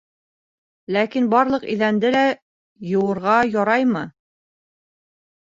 [0.95, 4.05] Ләкин барлыҡ иҙәнде лә йыуырға яраймы?